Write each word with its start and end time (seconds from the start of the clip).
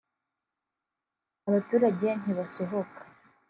abaturage 1.47 2.05
ntibasohoka 2.21 2.99